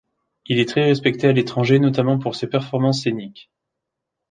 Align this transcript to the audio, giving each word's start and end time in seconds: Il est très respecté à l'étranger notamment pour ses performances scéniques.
Il 0.47 0.57
est 0.57 0.67
très 0.67 0.81
respecté 0.83 1.27
à 1.27 1.31
l'étranger 1.31 1.77
notamment 1.77 2.17
pour 2.17 2.33
ses 2.33 2.47
performances 2.47 3.03
scéniques. 3.03 3.51